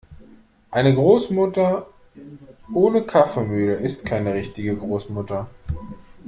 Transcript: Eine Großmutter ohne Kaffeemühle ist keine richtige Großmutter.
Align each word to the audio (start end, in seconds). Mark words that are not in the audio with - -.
Eine 0.71 0.95
Großmutter 0.95 1.85
ohne 2.73 3.03
Kaffeemühle 3.05 3.75
ist 3.75 4.03
keine 4.03 4.33
richtige 4.33 4.75
Großmutter. 4.75 5.47